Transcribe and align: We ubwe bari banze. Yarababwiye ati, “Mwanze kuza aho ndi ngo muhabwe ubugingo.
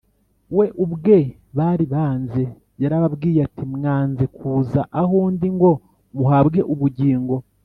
We 0.57 0.65
ubwe 0.83 1.17
bari 1.57 1.85
banze. 1.93 2.43
Yarababwiye 2.81 3.39
ati, 3.47 3.63
“Mwanze 3.73 4.23
kuza 4.35 4.81
aho 5.01 5.17
ndi 5.33 5.47
ngo 5.55 5.71
muhabwe 6.15 6.59
ubugingo. 6.75 7.35